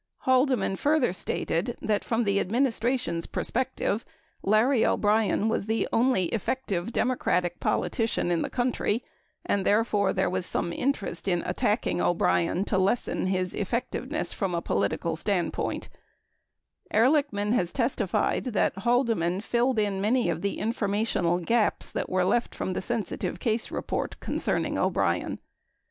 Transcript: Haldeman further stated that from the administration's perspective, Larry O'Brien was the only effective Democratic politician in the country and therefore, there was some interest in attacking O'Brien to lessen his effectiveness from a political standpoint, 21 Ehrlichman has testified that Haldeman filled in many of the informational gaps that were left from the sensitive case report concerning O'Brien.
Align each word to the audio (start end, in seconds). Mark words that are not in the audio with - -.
Haldeman 0.21 0.77
further 0.77 1.13
stated 1.13 1.77
that 1.79 2.03
from 2.03 2.23
the 2.23 2.39
administration's 2.39 3.27
perspective, 3.27 4.03
Larry 4.41 4.83
O'Brien 4.83 5.47
was 5.47 5.67
the 5.67 5.87
only 5.93 6.23
effective 6.29 6.91
Democratic 6.91 7.59
politician 7.59 8.31
in 8.31 8.41
the 8.41 8.49
country 8.49 9.03
and 9.45 9.63
therefore, 9.63 10.11
there 10.11 10.27
was 10.27 10.47
some 10.47 10.73
interest 10.73 11.27
in 11.27 11.43
attacking 11.45 12.01
O'Brien 12.01 12.65
to 12.65 12.79
lessen 12.79 13.27
his 13.27 13.53
effectiveness 13.53 14.33
from 14.33 14.55
a 14.55 14.59
political 14.63 15.15
standpoint, 15.15 15.87
21 16.91 17.23
Ehrlichman 17.53 17.53
has 17.53 17.71
testified 17.71 18.45
that 18.45 18.79
Haldeman 18.79 19.39
filled 19.39 19.77
in 19.77 20.01
many 20.01 20.31
of 20.31 20.41
the 20.41 20.57
informational 20.57 21.37
gaps 21.37 21.91
that 21.91 22.09
were 22.09 22.25
left 22.25 22.55
from 22.55 22.73
the 22.73 22.81
sensitive 22.81 23.39
case 23.39 23.69
report 23.69 24.19
concerning 24.19 24.79
O'Brien. 24.79 25.37